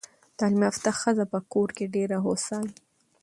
تعلیم 0.37 0.61
یافته 0.67 0.89
ښځه 0.99 1.25
په 1.33 1.39
کور 1.51 1.69
کې 1.77 1.91
ډېره 1.95 2.17
هوسا 2.25 2.57
وي. 2.65 2.75